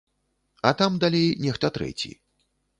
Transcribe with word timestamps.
А 0.69 0.71
там 0.79 0.97
далей 1.05 1.29
нехта 1.45 1.73
трэці. 1.79 2.11